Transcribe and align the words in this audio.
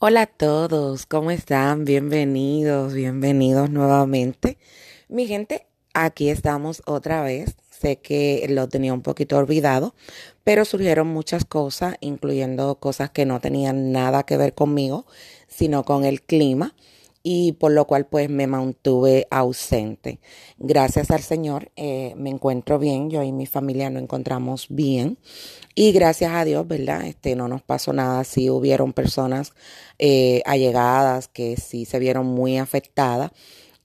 Hola 0.00 0.22
a 0.22 0.26
todos, 0.26 1.06
¿cómo 1.06 1.32
están? 1.32 1.84
Bienvenidos, 1.84 2.94
bienvenidos 2.94 3.68
nuevamente. 3.68 4.56
Mi 5.08 5.26
gente, 5.26 5.66
aquí 5.92 6.30
estamos 6.30 6.82
otra 6.86 7.24
vez. 7.24 7.56
Sé 7.68 7.96
que 7.96 8.46
lo 8.48 8.68
tenía 8.68 8.94
un 8.94 9.02
poquito 9.02 9.36
olvidado, 9.36 9.96
pero 10.44 10.64
surgieron 10.64 11.08
muchas 11.08 11.44
cosas, 11.44 11.96
incluyendo 11.98 12.76
cosas 12.76 13.10
que 13.10 13.26
no 13.26 13.40
tenían 13.40 13.90
nada 13.90 14.22
que 14.22 14.36
ver 14.36 14.54
conmigo, 14.54 15.04
sino 15.48 15.82
con 15.82 16.04
el 16.04 16.22
clima 16.22 16.76
y 17.30 17.52
por 17.52 17.72
lo 17.72 17.86
cual 17.86 18.06
pues 18.06 18.30
me 18.30 18.46
mantuve 18.46 19.26
ausente. 19.30 20.18
Gracias 20.56 21.10
al 21.10 21.20
Señor 21.20 21.70
eh, 21.76 22.14
me 22.16 22.30
encuentro 22.30 22.78
bien, 22.78 23.10
yo 23.10 23.22
y 23.22 23.32
mi 23.32 23.44
familia 23.44 23.90
nos 23.90 24.02
encontramos 24.02 24.68
bien 24.70 25.18
y 25.74 25.92
gracias 25.92 26.32
a 26.32 26.46
Dios, 26.46 26.66
¿verdad? 26.66 27.04
Este, 27.04 27.36
no 27.36 27.46
nos 27.46 27.60
pasó 27.60 27.92
nada, 27.92 28.24
sí 28.24 28.48
hubieron 28.48 28.94
personas 28.94 29.52
eh, 29.98 30.40
allegadas 30.46 31.28
que 31.28 31.58
sí 31.58 31.84
se 31.84 31.98
vieron 31.98 32.24
muy 32.24 32.56
afectadas 32.56 33.30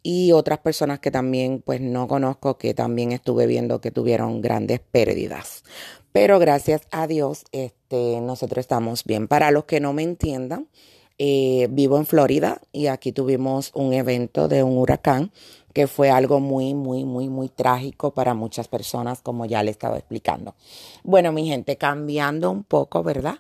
y 0.04 0.32
otras 0.32 0.60
personas 0.60 1.00
que 1.00 1.12
también 1.12 1.62
pues 1.62 1.82
no 1.82 2.08
conozco 2.08 2.58
que 2.58 2.74
también 2.74 3.12
estuve 3.12 3.46
viendo 3.46 3.82
que 3.82 3.92
tuvieron 3.92 4.40
grandes 4.40 4.80
pérdidas. 4.80 5.66
Pero 6.14 6.40
gracias 6.40 6.84
a 6.92 7.08
Dios, 7.08 7.44
este, 7.52 8.22
nosotros 8.22 8.62
estamos 8.62 9.04
bien. 9.04 9.28
Para 9.28 9.52
los 9.52 9.66
que 9.66 9.82
no 9.82 9.92
me 9.92 10.04
entiendan, 10.04 10.70
eh, 11.18 11.68
vivo 11.70 11.98
en 11.98 12.06
Florida 12.06 12.62
y 12.72 12.88
aquí 12.88 13.12
tuvimos 13.12 13.72
un 13.74 13.94
evento 13.94 14.48
de 14.48 14.64
un 14.64 14.78
huracán 14.78 15.32
que 15.74 15.88
fue 15.88 16.10
algo 16.10 16.40
muy, 16.40 16.74
muy, 16.74 17.04
muy, 17.04 17.30
muy 17.30 17.50
trágico 17.50 18.14
para 18.14 18.34
muchas 18.34 18.68
personas, 18.68 19.22
como 19.22 19.46
ya 19.46 19.64
le 19.64 19.72
estaba 19.72 19.98
explicando. 19.98 20.56
Bueno, 21.04 21.32
mi 21.32 21.48
gente, 21.48 21.78
cambiando 21.78 22.52
un 22.52 22.64
poco, 22.64 23.04
¿verdad? 23.04 23.40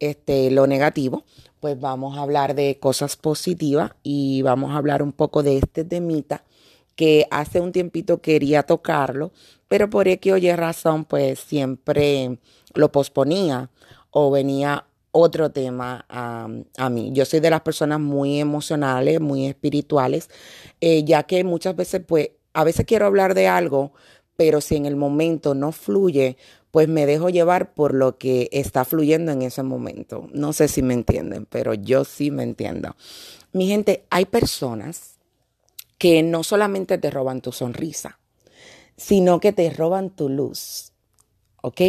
Este, 0.00 0.50
lo 0.50 0.66
negativo, 0.66 1.24
pues 1.60 1.78
vamos 1.78 2.16
a 2.16 2.22
hablar 2.22 2.54
de 2.54 2.78
cosas 2.78 3.16
positivas 3.16 3.92
y 4.02 4.42
vamos 4.42 4.72
a 4.72 4.76
hablar 4.76 5.02
un 5.02 5.12
poco 5.12 5.42
de 5.42 5.58
este 5.58 5.84
temita 5.84 6.44
que 6.96 7.26
hace 7.30 7.60
un 7.60 7.72
tiempito 7.72 8.20
quería 8.20 8.62
tocarlo, 8.62 9.32
pero 9.68 9.90
por 9.90 10.08
X 10.08 10.32
o 10.32 10.36
Y 10.36 10.52
razón, 10.52 11.04
pues 11.04 11.38
siempre 11.40 12.38
lo 12.74 12.92
posponía 12.92 13.70
o 14.10 14.30
venía 14.30 14.86
otro 15.16 15.50
tema 15.52 16.04
a 16.08 16.90
mí. 16.90 17.10
Yo 17.12 17.24
soy 17.24 17.38
de 17.38 17.48
las 17.48 17.60
personas 17.60 18.00
muy 18.00 18.40
emocionales, 18.40 19.20
muy 19.20 19.46
espirituales, 19.46 20.28
eh, 20.80 21.04
ya 21.04 21.22
que 21.22 21.44
muchas 21.44 21.76
veces, 21.76 22.02
pues, 22.04 22.30
a 22.52 22.64
veces 22.64 22.84
quiero 22.84 23.06
hablar 23.06 23.34
de 23.34 23.46
algo, 23.46 23.92
pero 24.36 24.60
si 24.60 24.74
en 24.74 24.86
el 24.86 24.96
momento 24.96 25.54
no 25.54 25.70
fluye, 25.70 26.36
pues 26.72 26.88
me 26.88 27.06
dejo 27.06 27.28
llevar 27.28 27.74
por 27.74 27.94
lo 27.94 28.18
que 28.18 28.48
está 28.50 28.84
fluyendo 28.84 29.30
en 29.30 29.42
ese 29.42 29.62
momento. 29.62 30.28
No 30.32 30.52
sé 30.52 30.66
si 30.66 30.82
me 30.82 30.94
entienden, 30.94 31.46
pero 31.46 31.74
yo 31.74 32.04
sí 32.04 32.32
me 32.32 32.42
entiendo. 32.42 32.96
Mi 33.52 33.68
gente, 33.68 34.06
hay 34.10 34.24
personas 34.24 35.14
que 35.96 36.24
no 36.24 36.42
solamente 36.42 36.98
te 36.98 37.12
roban 37.12 37.40
tu 37.40 37.52
sonrisa, 37.52 38.18
sino 38.96 39.38
que 39.38 39.52
te 39.52 39.70
roban 39.70 40.10
tu 40.10 40.28
luz. 40.28 40.90
¿Ok? 41.62 41.80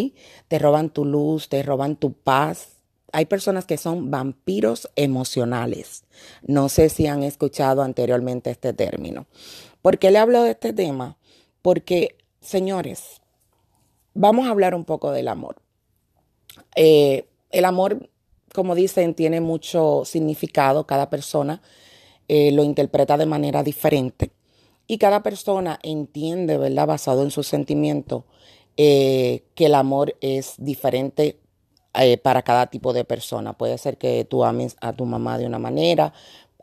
Te 0.48 0.60
roban 0.60 0.92
tu 0.92 1.04
luz, 1.04 1.50
te 1.50 1.64
roban 1.64 1.95
tu 1.95 2.14
paz, 2.14 2.75
hay 3.16 3.25
personas 3.27 3.66
que 3.66 3.77
son 3.77 4.11
vampiros 4.11 4.89
emocionales. 4.97 6.03
No 6.45 6.67
sé 6.67 6.89
si 6.89 7.08
han 7.08 7.23
escuchado 7.23 7.81
anteriormente 7.81 8.52
este 8.52 8.73
término. 8.73 9.25
¿Por 9.81 9.99
qué 9.99 10.11
le 10.11 10.17
hablo 10.17 10.44
de 10.44 10.52
este 10.52 10.73
tema? 10.73 11.17
Porque, 11.61 12.17
señores, 12.41 13.21
vamos 14.13 14.47
a 14.47 14.49
hablar 14.49 14.75
un 14.75 14.83
poco 14.83 15.11
del 15.11 15.30
amor. 15.30 15.55
Eh, 16.75 17.30
el 17.52 17.63
amor, 17.63 18.09
como 18.53 18.75
dicen, 18.75 19.13
tiene 19.13 19.39
mucho 19.39 20.03
significado. 20.03 20.86
Cada 20.86 21.09
persona 21.09 21.61
eh, 22.27 22.52
lo 22.52 22.66
interpreta 22.66 23.16
de 23.16 23.27
manera 23.27 23.63
diferente. 23.63 24.31
Y 24.88 24.97
cada 24.97 25.23
persona 25.23 25.80
entiende, 25.83 26.58
¿verdad? 26.58 26.87
Basado 26.87 27.23
en 27.23 27.31
su 27.31 27.43
sentimiento, 27.43 28.25
eh, 28.75 29.45
que 29.55 29.67
el 29.67 29.75
amor 29.75 30.17
es 30.20 30.55
diferente 30.58 31.39
eh, 31.98 32.17
para 32.17 32.42
cada 32.42 32.67
tipo 32.67 32.94
de 32.94 33.06
persona. 33.06 33.54
Puede 33.54 33.78
ser 33.78 33.98
que 33.98 34.26
tú 34.26 34.44
ames 34.44 34.76
a 34.82 34.94
tu 34.94 35.06
mamá 35.06 35.38
de 35.38 35.45
una 35.45 35.60
manera, 35.60 36.14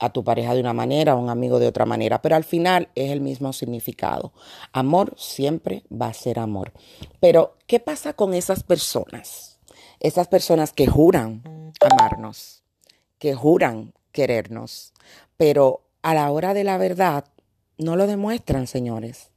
a 0.00 0.10
tu 0.10 0.24
pareja 0.24 0.54
de 0.54 0.60
una 0.60 0.72
manera, 0.72 1.12
a 1.12 1.16
un 1.16 1.30
amigo 1.30 1.58
de 1.58 1.68
otra 1.68 1.86
manera, 1.86 2.20
pero 2.20 2.34
al 2.34 2.44
final 2.44 2.88
es 2.94 3.10
el 3.10 3.20
mismo 3.20 3.52
significado. 3.52 4.32
Amor 4.72 5.14
siempre 5.16 5.84
va 5.90 6.08
a 6.08 6.14
ser 6.14 6.38
amor. 6.38 6.72
Pero, 7.20 7.56
¿qué 7.66 7.78
pasa 7.78 8.12
con 8.12 8.34
esas 8.34 8.62
personas? 8.64 9.60
Esas 10.00 10.26
personas 10.26 10.72
que 10.72 10.88
juran 10.88 11.72
amarnos, 11.80 12.64
que 13.18 13.34
juran 13.34 13.94
querernos, 14.10 14.92
pero 15.36 15.82
a 16.02 16.14
la 16.14 16.30
hora 16.32 16.54
de 16.54 16.64
la 16.64 16.78
verdad 16.78 17.24
no 17.78 17.94
lo 17.94 18.08
demuestran, 18.08 18.66
señores. 18.66 19.30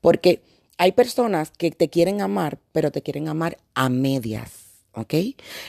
Porque 0.00 0.42
hay 0.78 0.92
personas 0.92 1.50
que 1.50 1.72
te 1.72 1.88
quieren 1.88 2.20
amar, 2.20 2.58
pero 2.70 2.92
te 2.92 3.02
quieren 3.02 3.28
amar 3.28 3.58
a 3.74 3.88
medias. 3.88 4.61
¿Ok? 4.94 5.14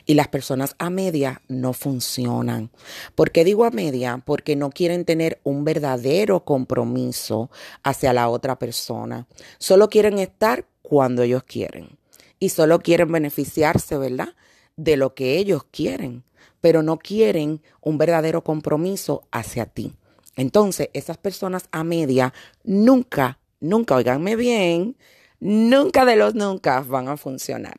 Y 0.05 0.13
las 0.13 0.27
personas 0.27 0.75
a 0.79 0.89
media 0.89 1.41
no 1.47 1.73
funcionan. 1.73 2.69
¿Por 3.15 3.31
qué 3.31 3.43
digo 3.43 3.65
a 3.65 3.71
media? 3.71 4.21
Porque 4.25 4.55
no 4.55 4.69
quieren 4.69 5.05
tener 5.05 5.39
un 5.43 5.63
verdadero 5.63 6.43
compromiso 6.43 7.49
hacia 7.83 8.13
la 8.13 8.29
otra 8.29 8.59
persona. 8.59 9.27
Solo 9.57 9.89
quieren 9.89 10.19
estar 10.19 10.67
cuando 10.81 11.23
ellos 11.23 11.43
quieren. 11.43 11.97
Y 12.39 12.49
solo 12.49 12.79
quieren 12.79 13.11
beneficiarse, 13.11 13.97
¿verdad? 13.97 14.35
De 14.75 14.97
lo 14.97 15.13
que 15.13 15.37
ellos 15.37 15.63
quieren. 15.71 16.23
Pero 16.61 16.83
no 16.83 16.97
quieren 16.97 17.61
un 17.81 17.97
verdadero 17.97 18.43
compromiso 18.43 19.23
hacia 19.31 19.65
ti. 19.65 19.93
Entonces, 20.35 20.89
esas 20.93 21.17
personas 21.17 21.65
a 21.71 21.83
media 21.83 22.33
nunca, 22.63 23.39
nunca, 23.59 23.95
oiganme 23.95 24.35
bien, 24.35 24.97
nunca 25.43 26.05
de 26.05 26.15
los 26.15 26.33
nunca 26.33 26.79
van 26.81 27.09
a 27.09 27.17
funcionar. 27.17 27.75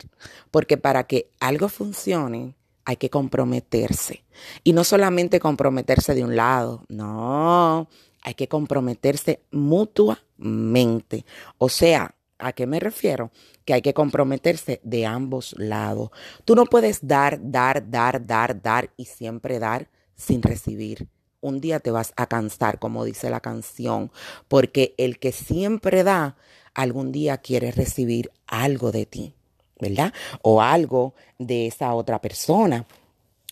Porque 0.51 0.77
para 0.77 1.05
que 1.05 1.31
algo 1.41 1.69
funcione, 1.69 2.55
hay 2.85 2.97
que 2.97 3.11
comprometerse. 3.11 4.25
Y 4.63 4.75
no 4.75 4.85
solamente 4.85 5.41
comprometerse 5.41 6.15
de 6.15 6.23
un 6.23 6.37
lado, 6.37 6.85
no, 6.89 7.89
hay 8.23 8.35
que 8.35 8.49
comprometerse 8.49 9.41
mutuamente. 9.51 11.25
O 11.59 11.69
sea, 11.69 12.15
¿a 12.39 12.53
qué 12.53 12.67
me 12.67 12.81
refiero? 12.81 13.31
Que 13.65 13.73
hay 13.73 13.83
que 13.83 13.95
comprometerse 13.95 14.81
de 14.85 15.07
ambos 15.07 15.55
lados. 15.59 16.11
Tú 16.45 16.55
no 16.55 16.67
puedes 16.67 17.07
dar, 17.07 17.39
dar, 17.41 17.91
dar, 17.91 18.27
dar, 18.27 18.61
dar 18.61 18.91
y 18.97 19.07
siempre 19.07 19.59
dar 19.59 19.89
sin 20.15 20.43
recibir. 20.43 21.09
Un 21.41 21.61
día 21.61 21.81
te 21.81 21.91
vas 21.91 22.13
a 22.17 22.27
cansar, 22.27 22.79
como 22.79 23.05
dice 23.05 23.31
la 23.31 23.41
canción, 23.41 24.11
porque 24.49 24.95
el 24.97 25.19
que 25.19 25.33
siempre 25.33 26.03
da 26.03 26.37
algún 26.75 27.13
día 27.13 27.39
quieres 27.39 27.77
recibir 27.77 28.31
algo 28.47 28.93
de 28.93 29.07
ti, 29.07 29.35
¿verdad? 29.81 30.13
O 30.43 30.61
algo 30.61 31.15
de 31.39 31.67
esa 31.67 31.95
otra 31.95 32.21
persona. 32.21 32.87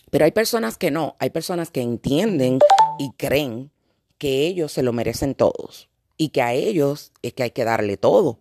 Pero 0.09 0.25
hay 0.25 0.31
personas 0.31 0.77
que 0.77 0.91
no, 0.91 1.15
hay 1.19 1.31
personas 1.31 1.71
que 1.71 1.81
entienden 1.81 2.59
y 2.99 3.11
creen 3.11 3.71
que 4.17 4.45
ellos 4.45 4.71
se 4.71 4.83
lo 4.83 4.93
merecen 4.93 5.35
todos 5.35 5.89
y 6.17 6.29
que 6.29 6.41
a 6.41 6.53
ellos 6.53 7.11
es 7.21 7.33
que 7.33 7.43
hay 7.43 7.51
que 7.51 7.65
darle 7.65 7.97
todo. 7.97 8.39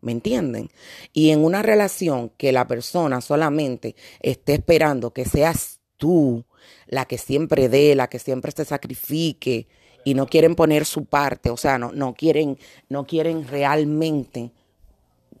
¿Me 0.00 0.12
entienden? 0.12 0.70
Y 1.12 1.28
en 1.28 1.44
una 1.44 1.60
relación 1.60 2.30
que 2.38 2.52
la 2.52 2.66
persona 2.66 3.20
solamente 3.20 3.96
esté 4.20 4.54
esperando 4.54 5.12
que 5.12 5.26
seas 5.26 5.80
tú 5.98 6.46
la 6.86 7.04
que 7.04 7.18
siempre 7.18 7.68
dé, 7.68 7.94
la 7.94 8.08
que 8.08 8.18
siempre 8.18 8.50
se 8.52 8.64
sacrifique, 8.64 9.68
y 10.04 10.14
no 10.14 10.26
quieren 10.26 10.54
poner 10.54 10.84
su 10.84 11.04
parte, 11.04 11.50
o 11.50 11.56
sea, 11.56 11.78
no, 11.78 11.92
no, 11.92 12.14
quieren, 12.14 12.58
no 12.88 13.06
quieren 13.06 13.46
realmente 13.46 14.52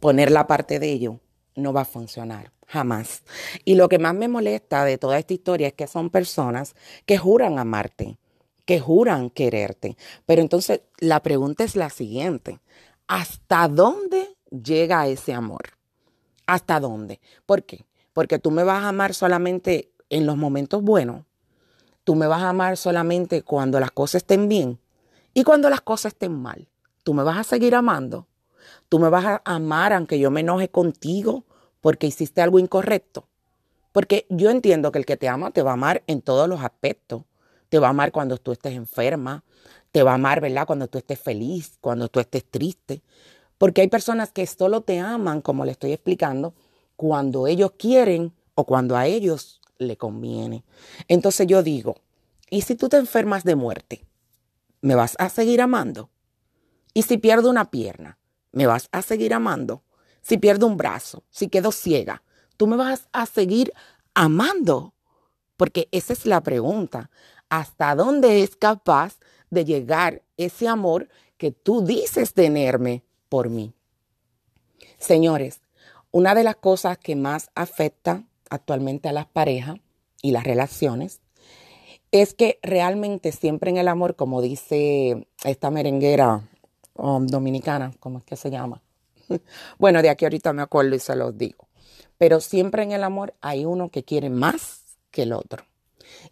poner 0.00 0.30
la 0.30 0.46
parte 0.46 0.78
de 0.78 0.90
ellos, 0.90 1.16
no 1.54 1.72
va 1.72 1.82
a 1.82 1.86
funcionar, 1.86 2.52
jamás. 2.66 3.22
Y 3.64 3.74
lo 3.74 3.88
que 3.88 3.98
más 3.98 4.14
me 4.14 4.28
molesta 4.28 4.84
de 4.84 4.98
toda 4.98 5.18
esta 5.18 5.34
historia 5.34 5.68
es 5.68 5.74
que 5.74 5.86
son 5.86 6.10
personas 6.10 6.74
que 7.06 7.18
juran 7.18 7.58
amarte, 7.58 8.18
que 8.64 8.80
juran 8.80 9.30
quererte. 9.30 9.96
Pero 10.26 10.42
entonces 10.42 10.82
la 10.98 11.22
pregunta 11.22 11.64
es 11.64 11.76
la 11.76 11.90
siguiente, 11.90 12.60
¿hasta 13.06 13.68
dónde 13.68 14.36
llega 14.50 15.06
ese 15.06 15.32
amor? 15.32 15.62
¿Hasta 16.46 16.80
dónde? 16.80 17.20
¿Por 17.46 17.64
qué? 17.64 17.84
Porque 18.12 18.38
tú 18.38 18.50
me 18.50 18.64
vas 18.64 18.82
a 18.82 18.88
amar 18.88 19.14
solamente 19.14 19.92
en 20.08 20.26
los 20.26 20.36
momentos 20.36 20.82
buenos 20.82 21.24
Tú 22.10 22.16
me 22.16 22.26
vas 22.26 22.42
a 22.42 22.48
amar 22.48 22.76
solamente 22.76 23.42
cuando 23.42 23.78
las 23.78 23.92
cosas 23.92 24.22
estén 24.22 24.48
bien 24.48 24.80
y 25.32 25.44
cuando 25.44 25.70
las 25.70 25.80
cosas 25.80 26.12
estén 26.12 26.32
mal. 26.32 26.66
Tú 27.04 27.14
me 27.14 27.22
vas 27.22 27.38
a 27.38 27.44
seguir 27.44 27.76
amando. 27.76 28.26
Tú 28.88 28.98
me 28.98 29.08
vas 29.08 29.24
a 29.24 29.42
amar 29.44 29.92
aunque 29.92 30.18
yo 30.18 30.28
me 30.32 30.40
enoje 30.40 30.68
contigo 30.70 31.44
porque 31.80 32.08
hiciste 32.08 32.42
algo 32.42 32.58
incorrecto. 32.58 33.28
Porque 33.92 34.26
yo 34.28 34.50
entiendo 34.50 34.90
que 34.90 34.98
el 34.98 35.06
que 35.06 35.16
te 35.16 35.28
ama 35.28 35.52
te 35.52 35.62
va 35.62 35.70
a 35.70 35.74
amar 35.74 36.02
en 36.08 36.20
todos 36.20 36.48
los 36.48 36.64
aspectos. 36.64 37.22
Te 37.68 37.78
va 37.78 37.86
a 37.86 37.90
amar 37.90 38.10
cuando 38.10 38.38
tú 38.38 38.50
estés 38.50 38.74
enferma. 38.74 39.44
Te 39.92 40.02
va 40.02 40.10
a 40.10 40.14
amar, 40.14 40.40
¿verdad? 40.40 40.66
Cuando 40.66 40.88
tú 40.88 40.98
estés 40.98 41.20
feliz, 41.20 41.78
cuando 41.80 42.08
tú 42.08 42.18
estés 42.18 42.44
triste. 42.44 43.02
Porque 43.56 43.82
hay 43.82 43.88
personas 43.88 44.32
que 44.32 44.44
solo 44.48 44.80
te 44.80 44.98
aman, 44.98 45.42
como 45.42 45.64
le 45.64 45.70
estoy 45.70 45.92
explicando, 45.92 46.54
cuando 46.96 47.46
ellos 47.46 47.70
quieren 47.78 48.32
o 48.56 48.64
cuando 48.64 48.96
a 48.96 49.06
ellos 49.06 49.59
le 49.80 49.96
conviene. 49.96 50.64
Entonces 51.08 51.46
yo 51.46 51.62
digo, 51.62 51.96
¿Y 52.50 52.62
si 52.62 52.74
tú 52.74 52.88
te 52.88 52.96
enfermas 52.96 53.44
de 53.44 53.54
muerte? 53.54 54.04
¿Me 54.82 54.96
vas 54.96 55.14
a 55.20 55.28
seguir 55.28 55.60
amando? 55.60 56.10
¿Y 56.92 57.02
si 57.02 57.16
pierdo 57.16 57.48
una 57.48 57.70
pierna? 57.70 58.18
¿Me 58.50 58.66
vas 58.66 58.88
a 58.90 59.02
seguir 59.02 59.32
amando? 59.32 59.84
Si 60.20 60.36
pierdo 60.36 60.66
un 60.66 60.76
brazo, 60.76 61.22
si 61.30 61.48
quedo 61.48 61.70
ciega, 61.70 62.24
¿tú 62.56 62.66
me 62.66 62.76
vas 62.76 63.08
a 63.12 63.26
seguir 63.26 63.72
amando? 64.14 64.94
Porque 65.56 65.88
esa 65.92 66.12
es 66.12 66.26
la 66.26 66.42
pregunta. 66.42 67.10
¿Hasta 67.48 67.94
dónde 67.94 68.42
es 68.42 68.56
capaz 68.56 69.20
de 69.50 69.64
llegar 69.64 70.22
ese 70.36 70.66
amor 70.66 71.08
que 71.36 71.52
tú 71.52 71.84
dices 71.86 72.34
tenerme 72.34 73.04
por 73.28 73.48
mí? 73.48 73.74
Señores, 74.98 75.60
una 76.10 76.34
de 76.34 76.42
las 76.42 76.56
cosas 76.56 76.98
que 76.98 77.14
más 77.14 77.50
afecta 77.54 78.24
actualmente 78.50 79.08
a 79.08 79.12
las 79.12 79.26
parejas 79.26 79.76
y 80.22 80.32
las 80.32 80.44
relaciones 80.44 81.20
es 82.12 82.34
que 82.34 82.58
realmente 82.62 83.32
siempre 83.32 83.70
en 83.70 83.76
el 83.76 83.88
amor, 83.88 84.16
como 84.16 84.42
dice 84.42 85.28
esta 85.44 85.70
merenguera 85.70 86.42
um, 86.94 87.26
dominicana, 87.26 87.92
¿cómo 88.00 88.18
es 88.18 88.24
que 88.24 88.36
se 88.36 88.50
llama? 88.50 88.82
bueno, 89.78 90.02
de 90.02 90.10
aquí 90.10 90.24
ahorita 90.24 90.52
me 90.52 90.62
acuerdo 90.62 90.96
y 90.96 90.98
se 90.98 91.14
los 91.14 91.38
digo. 91.38 91.68
Pero 92.18 92.40
siempre 92.40 92.82
en 92.82 92.92
el 92.92 93.04
amor 93.04 93.34
hay 93.40 93.64
uno 93.64 93.90
que 93.90 94.02
quiere 94.02 94.28
más 94.28 94.82
que 95.10 95.22
el 95.22 95.32
otro. 95.32 95.64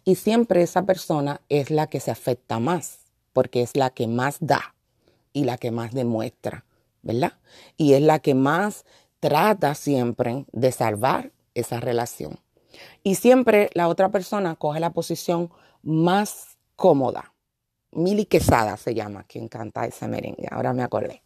Y 0.03 0.15
siempre 0.15 0.61
esa 0.61 0.83
persona 0.83 1.41
es 1.49 1.71
la 1.71 1.87
que 1.87 1.99
se 1.99 2.11
afecta 2.11 2.59
más, 2.59 2.99
porque 3.31 3.61
es 3.61 3.75
la 3.75 3.89
que 3.89 4.07
más 4.07 4.37
da 4.41 4.75
y 5.31 5.45
la 5.45 5.57
que 5.57 5.71
más 5.71 5.93
demuestra, 5.93 6.65
¿verdad? 7.01 7.33
Y 7.77 7.93
es 7.93 8.01
la 8.01 8.19
que 8.19 8.35
más 8.35 8.85
trata 9.19 9.75
siempre 9.75 10.45
de 10.51 10.71
salvar 10.71 11.31
esa 11.59 11.79
relación. 11.79 12.39
Y 13.03 13.15
siempre 13.15 13.69
la 13.73 13.87
otra 13.87 14.09
persona 14.09 14.55
coge 14.55 14.79
la 14.79 14.91
posición 14.91 15.51
más 15.81 16.57
cómoda. 16.75 17.33
Mili 17.91 18.25
Quesada 18.25 18.77
se 18.77 18.93
llama, 18.93 19.23
quien 19.23 19.47
canta 19.47 19.85
ese 19.85 20.07
merengue, 20.07 20.47
ahora 20.51 20.73
me 20.73 20.83
acordé. 20.83 21.23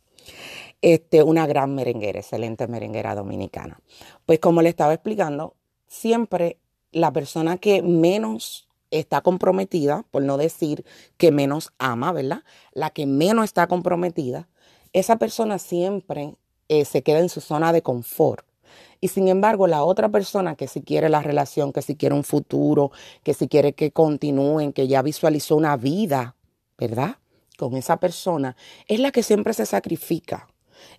Este, 0.81 1.23
una 1.23 1.45
gran 1.47 1.75
merenguera, 1.75 2.19
excelente 2.19 2.67
merenguera 2.67 3.15
dominicana. 3.15 3.79
Pues 4.25 4.39
como 4.39 4.61
le 4.61 4.69
estaba 4.69 4.93
explicando, 4.93 5.55
siempre 5.87 6.57
la 6.91 7.11
persona 7.11 7.57
que 7.57 7.81
menos 7.81 8.69
está 8.91 9.21
comprometida, 9.21 10.05
por 10.11 10.23
no 10.23 10.37
decir 10.37 10.85
que 11.17 11.31
menos 11.31 11.73
ama, 11.79 12.11
¿verdad? 12.11 12.43
La 12.73 12.91
que 12.91 13.05
menos 13.05 13.45
está 13.45 13.67
comprometida, 13.67 14.47
esa 14.93 15.17
persona 15.17 15.57
siempre 15.57 16.35
eh, 16.69 16.85
se 16.85 17.01
queda 17.01 17.19
en 17.19 17.29
su 17.29 17.41
zona 17.41 17.73
de 17.73 17.81
confort. 17.81 18.45
Y 19.01 19.09
sin 19.09 19.27
embargo, 19.27 19.67
la 19.67 19.83
otra 19.83 20.09
persona 20.09 20.55
que 20.55 20.67
si 20.67 20.81
quiere 20.81 21.09
la 21.09 21.21
relación, 21.21 21.73
que 21.73 21.81
si 21.81 21.95
quiere 21.95 22.15
un 22.15 22.23
futuro, 22.23 22.91
que 23.23 23.33
si 23.33 23.47
quiere 23.47 23.73
que 23.73 23.91
continúen, 23.91 24.73
que 24.73 24.87
ya 24.87 25.01
visualizó 25.01 25.55
una 25.55 25.75
vida, 25.77 26.35
¿verdad? 26.77 27.17
Con 27.57 27.75
esa 27.75 27.97
persona, 27.97 28.55
es 28.87 28.99
la 28.99 29.11
que 29.11 29.23
siempre 29.23 29.53
se 29.53 29.65
sacrifica. 29.65 30.47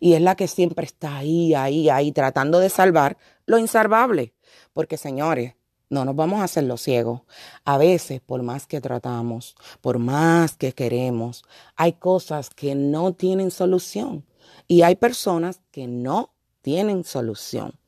Y 0.00 0.14
es 0.14 0.22
la 0.22 0.34
que 0.34 0.48
siempre 0.48 0.86
está 0.86 1.18
ahí, 1.18 1.54
ahí, 1.54 1.88
ahí, 1.90 2.12
tratando 2.12 2.58
de 2.58 2.70
salvar 2.70 3.16
lo 3.46 3.58
insalvable. 3.58 4.34
Porque 4.72 4.96
señores, 4.96 5.54
no 5.90 6.04
nos 6.04 6.16
vamos 6.16 6.40
a 6.40 6.44
hacer 6.44 6.64
los 6.64 6.80
ciegos. 6.82 7.22
A 7.64 7.78
veces, 7.78 8.20
por 8.20 8.42
más 8.42 8.66
que 8.66 8.80
tratamos, 8.80 9.54
por 9.80 9.98
más 9.98 10.56
que 10.56 10.72
queremos, 10.72 11.44
hay 11.76 11.94
cosas 11.94 12.50
que 12.50 12.74
no 12.74 13.14
tienen 13.14 13.50
solución. 13.50 14.24
Y 14.66 14.82
hay 14.82 14.96
personas 14.96 15.60
que 15.70 15.86
no 15.86 16.33
tienen 16.64 17.04
solución. 17.04 17.78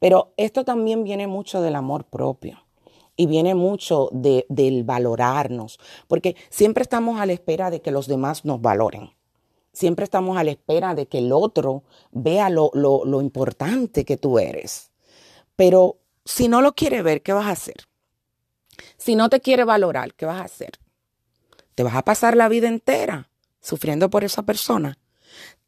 Pero 0.00 0.32
esto 0.38 0.64
también 0.64 1.04
viene 1.04 1.26
mucho 1.26 1.60
del 1.60 1.76
amor 1.76 2.04
propio 2.04 2.64
y 3.14 3.26
viene 3.26 3.54
mucho 3.54 4.08
de, 4.10 4.46
del 4.48 4.84
valorarnos, 4.84 5.78
porque 6.08 6.34
siempre 6.48 6.82
estamos 6.82 7.20
a 7.20 7.26
la 7.26 7.34
espera 7.34 7.70
de 7.70 7.82
que 7.82 7.90
los 7.90 8.08
demás 8.08 8.46
nos 8.46 8.60
valoren. 8.60 9.10
Siempre 9.74 10.04
estamos 10.04 10.38
a 10.38 10.44
la 10.44 10.50
espera 10.50 10.94
de 10.94 11.06
que 11.06 11.18
el 11.18 11.30
otro 11.30 11.84
vea 12.10 12.48
lo, 12.48 12.70
lo, 12.72 13.04
lo 13.04 13.20
importante 13.20 14.06
que 14.06 14.16
tú 14.16 14.38
eres. 14.38 14.90
Pero 15.54 15.98
si 16.24 16.48
no 16.48 16.62
lo 16.62 16.74
quiere 16.74 17.02
ver, 17.02 17.22
¿qué 17.22 17.34
vas 17.34 17.46
a 17.46 17.52
hacer? 17.52 17.86
Si 18.96 19.14
no 19.14 19.28
te 19.28 19.40
quiere 19.40 19.64
valorar, 19.64 20.14
¿qué 20.14 20.24
vas 20.24 20.40
a 20.40 20.44
hacer? 20.44 20.72
¿Te 21.74 21.82
vas 21.82 21.94
a 21.94 22.02
pasar 22.02 22.34
la 22.34 22.48
vida 22.48 22.68
entera 22.68 23.28
sufriendo 23.60 24.08
por 24.08 24.24
esa 24.24 24.42
persona? 24.42 24.98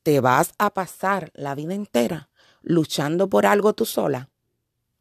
¿Te 0.02 0.20
vas 0.20 0.55
a 0.58 0.70
pasar 0.70 1.31
la 1.34 1.55
vida 1.55 1.75
entera 1.75 2.31
luchando 2.64 3.28
por 3.28 3.46
algo 3.46 3.75
tú 3.75 3.84
sola? 3.84 4.31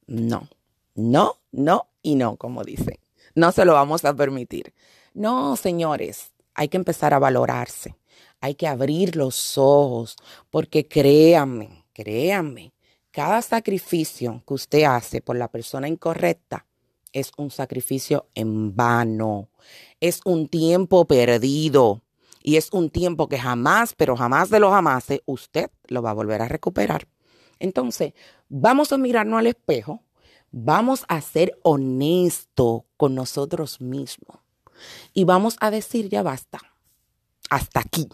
No, 0.06 0.48
no, 0.96 1.40
no 1.52 1.88
y 2.02 2.16
no, 2.16 2.36
como 2.36 2.64
dicen. 2.64 3.00
No 3.36 3.52
se 3.52 3.66
lo 3.66 3.74
vamos 3.74 4.06
a 4.06 4.16
permitir. 4.16 4.74
No, 5.14 5.56
señores, 5.56 6.32
hay 6.54 6.68
que 6.68 6.78
empezar 6.78 7.14
a 7.14 7.20
valorarse. 7.20 7.96
Hay 8.42 8.56
que 8.56 8.68
abrir 8.68 9.16
los 9.16 9.58
ojos, 9.58 10.18
porque 10.50 10.88
créanme, 10.88 11.86
créanme, 11.94 12.74
cada 13.12 13.42
sacrificio 13.42 14.44
que 14.46 14.54
usted 14.54 14.84
hace 14.84 15.22
por 15.22 15.38
la 15.38 15.48
persona 15.48 15.88
incorrecta 15.88 16.66
es 17.14 17.32
un 17.38 17.52
sacrificio 17.52 18.28
en 18.36 18.76
vano. 18.76 19.50
Es 20.02 20.20
un 20.26 20.48
tiempo 20.50 21.06
perdido. 21.06 22.02
Y 22.42 22.58
es 22.58 22.70
un 22.74 22.90
tiempo 22.90 23.30
que 23.30 23.40
jamás, 23.40 23.94
pero 23.96 24.18
jamás 24.18 24.50
de 24.50 24.60
los 24.60 24.72
jamás, 24.72 25.06
usted 25.26 25.72
lo 25.88 26.02
va 26.02 26.10
a 26.10 26.16
volver 26.16 26.42
a 26.42 26.50
recuperar. 26.50 27.08
Entonces, 27.64 28.12
vamos 28.50 28.92
a 28.92 28.98
mirarnos 28.98 29.40
al 29.40 29.48
espejo, 29.48 30.04
vamos 30.52 31.06
a 31.08 31.22
ser 31.22 31.58
honestos 31.64 32.82
con 32.98 33.16
nosotros 33.16 33.80
mismos 33.80 34.38
y 35.14 35.24
vamos 35.24 35.56
a 35.62 35.72
decir, 35.72 36.10
ya 36.10 36.24
basta, 36.24 36.60
hasta 37.50 37.80
aquí. 37.80 38.10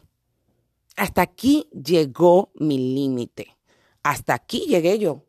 Hasta 0.96 1.24
aquí 1.24 1.68
llegó 1.72 2.52
mi 2.60 2.78
límite. 2.78 3.58
Hasta 4.04 4.36
aquí 4.36 4.68
llegué 4.68 5.00
yo. 5.00 5.24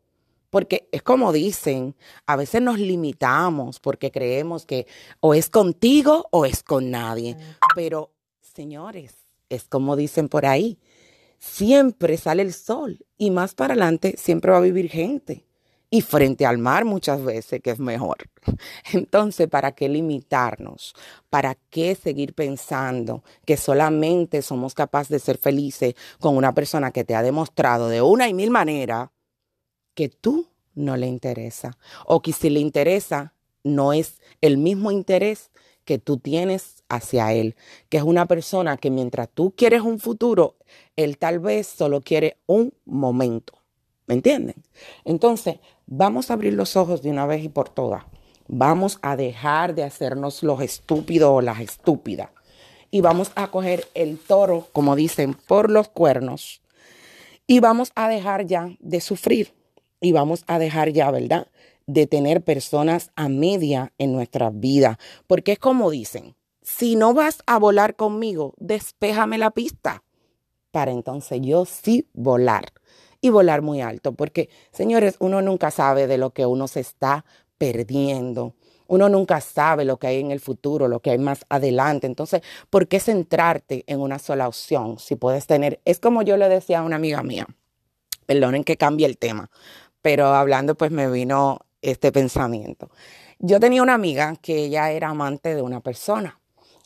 Porque 0.51 0.87
es 0.91 1.01
como 1.01 1.33
dicen, 1.33 1.95
a 2.27 2.35
veces 2.35 2.61
nos 2.61 2.77
limitamos 2.77 3.79
porque 3.79 4.11
creemos 4.11 4.67
que 4.67 4.85
o 5.19 5.33
es 5.33 5.49
contigo 5.49 6.27
o 6.29 6.45
es 6.45 6.61
con 6.61 6.91
nadie. 6.91 7.37
Pero, 7.73 8.11
señores, 8.41 9.15
es 9.49 9.63
como 9.63 9.95
dicen 9.95 10.29
por 10.29 10.45
ahí, 10.45 10.77
siempre 11.41 12.17
sale 12.17 12.43
el 12.43 12.53
sol 12.53 13.03
y 13.17 13.31
más 13.31 13.55
para 13.55 13.73
adelante 13.73 14.13
siempre 14.17 14.51
va 14.51 14.57
a 14.57 14.61
vivir 14.61 14.89
gente. 14.89 15.45
Y 15.93 15.99
frente 16.01 16.45
al 16.45 16.57
mar 16.57 16.85
muchas 16.85 17.21
veces, 17.21 17.61
que 17.61 17.71
es 17.71 17.79
mejor. 17.79 18.29
Entonces, 18.93 19.49
¿para 19.49 19.73
qué 19.73 19.89
limitarnos? 19.89 20.95
¿Para 21.29 21.55
qué 21.69 21.95
seguir 21.95 22.33
pensando 22.33 23.25
que 23.45 23.57
solamente 23.57 24.41
somos 24.41 24.73
capaces 24.73 25.09
de 25.09 25.19
ser 25.19 25.37
felices 25.37 25.95
con 26.21 26.37
una 26.37 26.53
persona 26.53 26.91
que 26.91 27.03
te 27.03 27.13
ha 27.13 27.21
demostrado 27.21 27.89
de 27.89 28.01
una 28.01 28.29
y 28.29 28.33
mil 28.33 28.51
maneras 28.51 29.09
que 29.93 30.07
tú 30.07 30.47
no 30.75 30.95
le 30.95 31.07
interesa? 31.07 31.77
O 32.05 32.21
que 32.21 32.31
si 32.31 32.49
le 32.49 32.61
interesa, 32.61 33.33
no 33.65 33.91
es 33.91 34.21
el 34.39 34.57
mismo 34.57 34.91
interés 34.91 35.51
que 35.83 35.97
tú 35.97 36.19
tienes 36.19 36.80
hacia 36.91 37.33
él, 37.33 37.55
que 37.89 37.97
es 37.97 38.03
una 38.03 38.25
persona 38.25 38.77
que 38.77 38.91
mientras 38.91 39.29
tú 39.29 39.53
quieres 39.55 39.81
un 39.81 39.99
futuro, 39.99 40.57
él 40.95 41.17
tal 41.17 41.39
vez 41.39 41.67
solo 41.67 42.01
quiere 42.01 42.37
un 42.45 42.73
momento. 42.85 43.53
¿Me 44.07 44.15
entienden? 44.15 44.55
Entonces, 45.05 45.59
vamos 45.85 46.29
a 46.29 46.33
abrir 46.33 46.53
los 46.53 46.75
ojos 46.75 47.01
de 47.01 47.09
una 47.09 47.25
vez 47.25 47.43
y 47.43 47.49
por 47.49 47.69
todas. 47.69 48.03
Vamos 48.47 48.99
a 49.01 49.15
dejar 49.15 49.73
de 49.75 49.83
hacernos 49.83 50.43
los 50.43 50.61
estúpidos 50.61 51.29
o 51.31 51.41
las 51.41 51.61
estúpidas. 51.61 52.29
Y 52.89 52.99
vamos 52.99 53.31
a 53.35 53.47
coger 53.47 53.87
el 53.93 54.17
toro, 54.17 54.67
como 54.73 54.97
dicen, 54.97 55.33
por 55.33 55.71
los 55.71 55.87
cuernos. 55.87 56.61
Y 57.47 57.61
vamos 57.61 57.93
a 57.95 58.09
dejar 58.09 58.45
ya 58.45 58.75
de 58.79 58.99
sufrir. 58.99 59.53
Y 60.01 60.11
vamos 60.11 60.43
a 60.47 60.59
dejar 60.59 60.91
ya, 60.91 61.09
¿verdad? 61.09 61.47
De 61.87 62.07
tener 62.07 62.43
personas 62.43 63.11
a 63.15 63.29
media 63.29 63.93
en 63.97 64.11
nuestra 64.11 64.49
vida. 64.49 64.99
Porque 65.27 65.53
es 65.53 65.59
como 65.59 65.89
dicen, 65.89 66.35
si 66.77 66.95
no 66.95 67.13
vas 67.13 67.43
a 67.45 67.59
volar 67.59 67.95
conmigo, 67.95 68.53
despéjame 68.57 69.37
la 69.37 69.51
pista 69.51 70.03
para 70.71 70.91
entonces 70.91 71.39
yo 71.41 71.65
sí 71.65 72.07
volar 72.13 72.71
y 73.19 73.29
volar 73.29 73.61
muy 73.61 73.81
alto, 73.81 74.13
porque 74.13 74.49
señores, 74.71 75.15
uno 75.19 75.41
nunca 75.41 75.69
sabe 75.69 76.07
de 76.07 76.17
lo 76.17 76.31
que 76.31 76.45
uno 76.45 76.67
se 76.67 76.79
está 76.79 77.25
perdiendo. 77.57 78.55
Uno 78.87 79.07
nunca 79.07 79.39
sabe 79.39 79.85
lo 79.85 79.97
que 79.97 80.07
hay 80.07 80.19
en 80.19 80.31
el 80.31 80.39
futuro, 80.39 80.87
lo 80.87 81.01
que 81.01 81.11
hay 81.11 81.17
más 81.17 81.45
adelante. 81.47 82.07
Entonces, 82.07 82.41
¿por 82.69 82.87
qué 82.87 82.99
centrarte 82.99 83.83
en 83.87 84.01
una 84.01 84.19
sola 84.19 84.47
opción 84.47 84.97
si 84.97 85.15
puedes 85.15 85.47
tener? 85.47 85.79
Es 85.85 85.99
como 85.99 86.23
yo 86.23 86.35
le 86.35 86.49
decía 86.49 86.79
a 86.79 86.83
una 86.83 86.97
amiga 86.97 87.23
mía, 87.23 87.47
perdonen 88.25 88.63
que 88.63 88.75
cambie 88.75 89.05
el 89.05 89.17
tema, 89.17 89.49
pero 90.01 90.27
hablando 90.27 90.75
pues 90.75 90.91
me 90.91 91.09
vino 91.09 91.59
este 91.81 92.11
pensamiento. 92.11 92.89
Yo 93.39 93.59
tenía 93.59 93.83
una 93.83 93.93
amiga 93.93 94.35
que 94.41 94.65
ella 94.65 94.91
era 94.91 95.09
amante 95.09 95.55
de 95.55 95.61
una 95.61 95.79
persona 95.79 96.40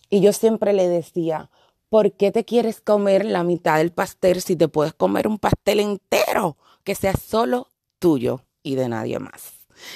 y 0.10 0.22
yo 0.22 0.34
siempre 0.34 0.74
le 0.74 0.88
decía, 0.88 1.50
¿por 1.90 2.12
qué 2.14 2.32
te 2.32 2.46
quieres 2.46 2.82
comer 2.82 3.26
la 3.26 3.44
mitad 3.44 3.78
del 3.78 3.92
pastel 3.92 4.42
si 4.42 4.56
te 4.56 4.68
puedes 4.68 4.94
comer 4.94 5.28
un 5.28 5.40
pastel 5.40 5.80
entero 5.80 6.58
que 6.84 6.96
sea 6.96 7.14
solo 7.14 7.72
tuyo 8.00 8.42
y 8.64 8.76
de 8.76 8.90
nadie 8.90 9.20
más? 9.20 9.54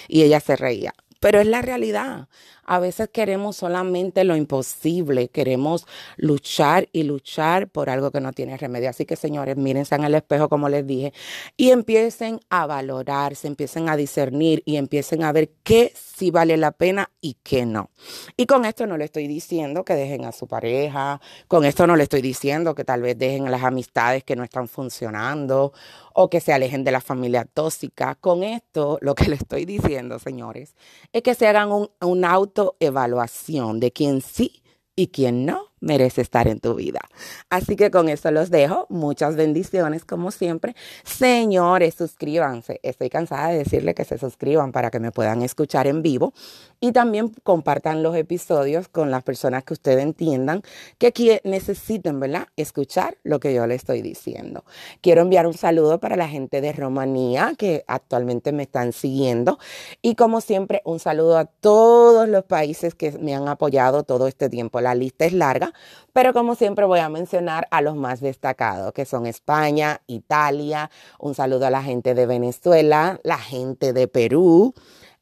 Y 0.07 0.23
ella 0.23 0.39
se 0.39 0.55
reía. 0.55 0.93
Pero 1.19 1.39
es 1.39 1.47
la 1.47 1.61
realidad. 1.61 2.29
A 2.71 2.77
veces 2.77 3.09
queremos 3.11 3.55
solamente 3.55 4.23
lo 4.23 4.35
imposible, 4.35 5.29
queremos 5.29 5.87
luchar 6.17 6.87
y 6.91 7.01
luchar 7.01 7.67
por 7.67 7.89
algo 7.89 8.11
que 8.11 8.21
no 8.21 8.31
tiene 8.31 8.57
remedio. 8.57 8.91
Así 8.91 9.07
que 9.07 9.15
señores, 9.15 9.57
mírense 9.57 9.95
en 9.95 10.03
el 10.03 10.13
espejo 10.13 10.49
como 10.49 10.69
les 10.69 10.85
dije 10.85 11.11
y 11.57 11.71
empiecen 11.71 12.39
a 12.51 12.67
valorarse, 12.67 13.47
empiecen 13.47 13.89
a 13.89 13.95
discernir 13.95 14.61
y 14.65 14.75
empiecen 14.75 15.23
a 15.23 15.31
ver 15.31 15.49
qué 15.63 15.91
sí 15.95 16.29
vale 16.29 16.57
la 16.57 16.71
pena 16.71 17.09
y 17.21 17.37
qué 17.41 17.65
no. 17.65 17.89
Y 18.37 18.45
con 18.45 18.65
esto 18.65 18.85
no 18.85 18.97
le 18.97 19.05
estoy 19.05 19.27
diciendo 19.27 19.83
que 19.83 19.95
dejen 19.95 20.25
a 20.25 20.31
su 20.31 20.45
pareja, 20.45 21.19
con 21.47 21.65
esto 21.65 21.87
no 21.87 21.95
le 21.95 22.03
estoy 22.03 22.21
diciendo 22.21 22.75
que 22.75 22.83
tal 22.83 23.01
vez 23.01 23.17
dejen 23.17 23.49
las 23.49 23.63
amistades 23.63 24.23
que 24.23 24.35
no 24.35 24.43
están 24.43 24.67
funcionando 24.67 25.73
o 26.13 26.29
que 26.29 26.41
se 26.41 26.53
alejen 26.53 26.83
de 26.83 26.91
la 26.91 27.01
familia 27.01 27.45
tóxica. 27.45 28.15
Con 28.15 28.43
esto 28.43 28.97
lo 29.01 29.15
que 29.15 29.29
le 29.29 29.35
estoy 29.37 29.65
diciendo, 29.65 30.19
señores, 30.19 30.75
es 31.13 31.23
que 31.23 31.33
se 31.33 31.47
hagan 31.47 31.71
un, 31.71 31.89
una 32.01 32.37
autoevaluación 32.59 33.79
de 33.79 33.91
quién 33.91 34.21
sí 34.21 34.61
y 34.95 35.07
quién 35.07 35.45
no 35.45 35.68
merece 35.81 36.21
estar 36.21 36.47
en 36.47 36.59
tu 36.59 36.75
vida. 36.75 37.01
Así 37.49 37.75
que 37.75 37.91
con 37.91 38.09
eso 38.09 38.31
los 38.31 38.49
dejo. 38.49 38.85
Muchas 38.89 39.35
bendiciones 39.35 40.05
como 40.05 40.31
siempre. 40.31 40.75
Señores, 41.03 41.95
suscríbanse. 41.95 42.79
Estoy 42.83 43.09
cansada 43.09 43.49
de 43.49 43.59
decirle 43.59 43.93
que 43.93 44.05
se 44.05 44.17
suscriban 44.17 44.71
para 44.71 44.89
que 44.89 44.99
me 44.99 45.11
puedan 45.11 45.41
escuchar 45.41 45.87
en 45.87 46.01
vivo 46.01 46.33
y 46.79 46.91
también 46.91 47.29
compartan 47.43 48.03
los 48.03 48.15
episodios 48.15 48.87
con 48.87 49.11
las 49.11 49.23
personas 49.23 49.63
que 49.63 49.73
ustedes 49.73 50.03
entiendan 50.03 50.61
que 50.97 51.11
necesiten, 51.43 52.19
¿verdad? 52.19 52.47
Escuchar 52.55 53.17
lo 53.23 53.39
que 53.39 53.53
yo 53.53 53.67
le 53.67 53.75
estoy 53.75 54.01
diciendo. 54.01 54.63
Quiero 55.01 55.21
enviar 55.21 55.47
un 55.47 55.53
saludo 55.53 55.99
para 55.99 56.15
la 56.15 56.27
gente 56.27 56.61
de 56.61 56.71
Rumanía 56.71 57.53
que 57.57 57.83
actualmente 57.87 58.51
me 58.51 58.63
están 58.63 58.93
siguiendo 58.93 59.59
y 60.01 60.15
como 60.15 60.41
siempre 60.41 60.81
un 60.85 60.99
saludo 60.99 61.37
a 61.37 61.45
todos 61.45 62.27
los 62.27 62.43
países 62.45 62.95
que 62.95 63.11
me 63.13 63.35
han 63.35 63.47
apoyado 63.47 64.03
todo 64.03 64.27
este 64.27 64.49
tiempo. 64.49 64.81
La 64.81 64.95
lista 64.95 65.25
es 65.25 65.33
larga 65.33 65.68
pero 66.13 66.33
como 66.33 66.55
siempre 66.55 66.85
voy 66.85 66.99
a 66.99 67.09
mencionar 67.09 67.67
a 67.71 67.81
los 67.81 67.95
más 67.95 68.21
destacados, 68.21 68.93
que 68.93 69.05
son 69.05 69.25
España, 69.25 70.01
Italia, 70.07 70.89
un 71.19 71.35
saludo 71.35 71.65
a 71.67 71.69
la 71.69 71.83
gente 71.83 72.13
de 72.13 72.25
Venezuela, 72.25 73.19
la 73.23 73.37
gente 73.37 73.93
de 73.93 74.07
Perú, 74.07 74.73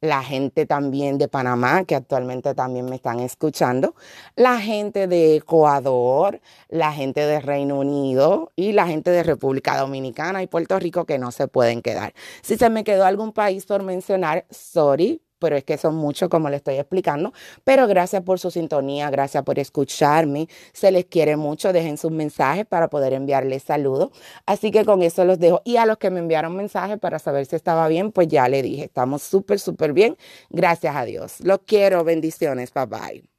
la 0.02 0.24
gente 0.24 0.66
también 0.66 1.18
de 1.18 1.28
Panamá, 1.28 1.84
que 1.84 1.96
actualmente 1.96 2.54
también 2.54 2.86
me 2.86 2.96
están 2.96 3.20
escuchando, 3.20 3.96
la 4.36 4.60
gente 4.60 5.08
de 5.08 5.38
Ecuador, 5.38 6.40
la 6.70 6.94
gente 6.94 7.22
de 7.22 7.40
Reino 7.40 7.80
Unido 7.80 8.52
y 8.56 8.74
la 8.74 8.88
gente 8.88 9.12
de 9.12 9.24
República 9.24 9.78
Dominicana 9.78 10.44
y 10.44 10.48
Puerto 10.48 10.80
Rico 10.80 11.06
que 11.06 11.18
no 11.18 11.32
se 11.32 11.48
pueden 11.48 11.82
quedar. 11.82 12.14
Si 12.42 12.58
se 12.58 12.70
me 12.70 12.84
quedó 12.84 13.06
algún 13.06 13.32
país 13.32 13.66
por 13.66 13.84
mencionar, 13.84 14.46
sorry, 14.50 15.22
pero 15.40 15.56
es 15.56 15.64
que 15.64 15.78
son 15.78 15.96
muchos 15.96 16.30
como 16.30 16.50
les 16.50 16.58
estoy 16.58 16.76
explicando. 16.76 17.34
Pero 17.64 17.88
gracias 17.88 18.24
por 18.24 18.40
su 18.40 18.52
sintonía, 18.52 19.10
gracias 19.10 19.44
por 19.44 19.60
escucharme. 19.60 20.48
Se 20.74 20.92
les 20.92 21.06
quiere 21.06 21.36
mucho. 21.38 21.74
Dejen 21.74 21.98
sus 21.98 22.12
mensajes 22.12 22.66
para 22.66 22.90
poder 22.90 23.14
enviarles 23.14 23.64
saludos. 23.64 24.10
Así 24.46 24.72
que 24.72 24.86
con 24.86 25.02
eso 25.04 25.26
los 25.26 25.40
dejo. 25.40 25.62
Y 25.66 25.78
a 25.78 25.86
los 25.86 25.98
que 25.98 26.10
me 26.10 26.20
enviaron 26.20 26.56
mensajes 26.56 26.98
para 27.00 27.20
saber 27.20 27.46
si 27.46 27.56
estaba 27.56 27.88
bien, 27.88 28.12
pues 28.12 28.28
ya 28.28 28.48
le 28.50 28.62
dije, 28.62 28.86
estamos 28.86 29.24
súper, 29.24 29.60
súper 29.60 29.94
bien. 29.94 30.18
Gracias 30.50 30.96
a 30.96 31.06
Dios. 31.06 31.40
Los 31.42 31.60
quiero. 31.66 32.04
Bendiciones. 32.04 32.74
Bye 32.74 32.86
bye. 32.86 33.30